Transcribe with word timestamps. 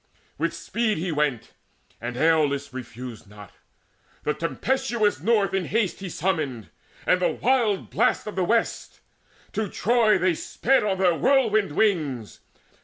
With 0.39 0.55
speed 0.55 0.97
he 0.97 1.11
went, 1.11 1.51
and 2.01 2.17
Aeolus 2.17 2.73
Refused 2.73 3.29
not: 3.29 3.51
the 4.23 4.33
tempestuous 4.33 5.19
North 5.19 5.53
in 5.53 5.65
haste 5.65 5.99
He 5.99 6.09
summoned, 6.09 6.71
and 7.05 7.19
the 7.21 7.29
wild 7.29 7.91
blast 7.91 8.25
of 8.25 8.35
the 8.35 8.43
West; 8.43 9.01
And 9.45 9.53
to 9.53 9.69
Troy 9.69 10.33
sped 10.33 10.81
they 10.81 10.89
on 10.89 10.97
their 10.97 11.13
whirlwind 11.13 11.73
wings. 11.73 12.39